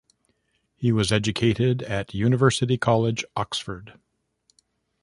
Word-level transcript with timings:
He 0.75 0.91
was 0.91 1.11
educated 1.11 1.83
at 1.83 2.15
University 2.15 2.75
College, 2.75 3.23
Oxford. 3.35 3.99